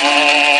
Oh. 0.00 0.57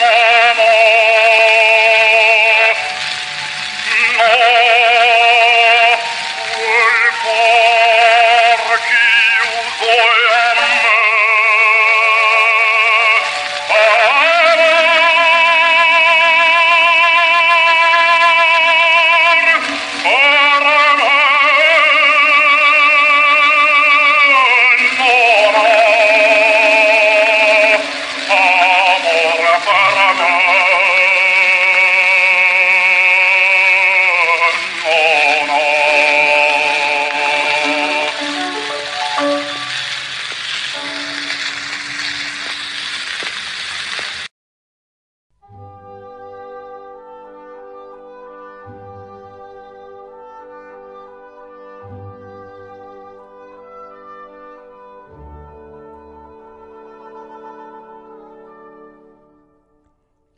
come 0.00 0.58
on. 0.58 1.09